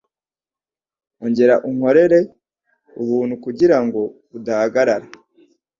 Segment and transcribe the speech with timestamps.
[1.23, 2.19] ongera unkore
[3.01, 3.99] ubuntu kugirango
[4.37, 5.05] udahagarara